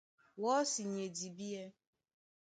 Wɔ́si 0.41 0.83
ni 0.91 1.01
e 1.05 1.07
dibíɛ́. 1.15 1.65